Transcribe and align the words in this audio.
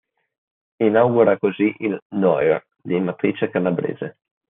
Inaugura 0.79 1.37
così 1.37 1.75
il 1.77 1.95
"noir" 2.15 2.65
di 2.81 2.99
matrice 2.99 3.51
calabrese. 3.51 4.17